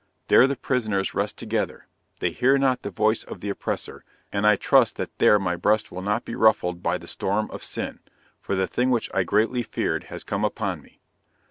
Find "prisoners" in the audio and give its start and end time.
0.55-1.13